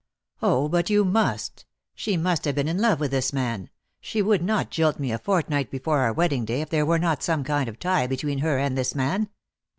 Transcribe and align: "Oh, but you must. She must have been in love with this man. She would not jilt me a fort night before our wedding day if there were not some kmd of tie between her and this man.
"Oh, 0.41 0.67
but 0.67 0.89
you 0.89 1.05
must. 1.05 1.67
She 1.93 2.17
must 2.17 2.45
have 2.45 2.55
been 2.55 2.67
in 2.67 2.79
love 2.79 2.99
with 2.99 3.11
this 3.11 3.31
man. 3.31 3.69
She 3.99 4.19
would 4.23 4.41
not 4.41 4.71
jilt 4.71 4.97
me 4.99 5.11
a 5.11 5.19
fort 5.19 5.47
night 5.47 5.69
before 5.69 5.99
our 5.99 6.11
wedding 6.11 6.43
day 6.43 6.61
if 6.61 6.71
there 6.71 6.87
were 6.87 6.97
not 6.97 7.21
some 7.21 7.43
kmd 7.43 7.67
of 7.67 7.77
tie 7.77 8.07
between 8.07 8.39
her 8.39 8.57
and 8.57 8.75
this 8.75 8.95
man. 8.95 9.29